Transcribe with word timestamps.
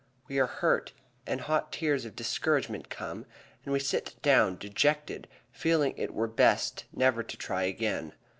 We 0.27 0.39
are 0.39 0.47
hurt, 0.47 0.93
and 1.27 1.41
hot 1.41 1.71
tears 1.71 2.05
of 2.05 2.15
discouragement 2.15 2.89
come, 2.89 3.27
and 3.63 3.71
we 3.71 3.77
sit 3.79 4.15
down 4.23 4.57
dejected 4.57 5.27
feeling 5.51 5.93
it 5.95 6.11
were 6.11 6.27
best 6.27 6.85
never 6.91 7.21
to 7.21 7.37
try 7.37 7.65
again. 7.65 8.13